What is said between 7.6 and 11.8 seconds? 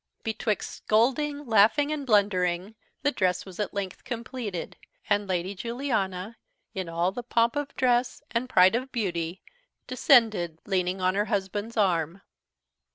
dress and pride of beauty, descended, leaning on her husband's